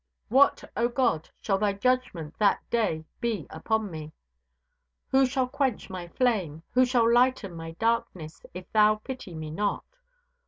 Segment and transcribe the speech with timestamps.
[0.29, 4.13] What, O God, shall Thy judgment that day be upon me?
[5.09, 9.85] Who shall quench my flame, who shall lighten my darkness, if Thou pity me not?